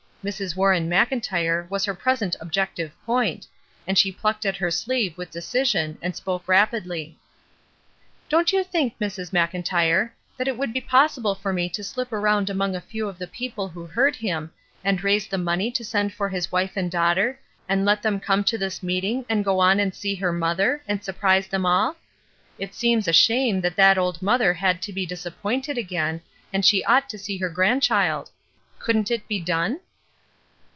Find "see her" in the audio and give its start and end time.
19.95-20.31, 27.17-27.49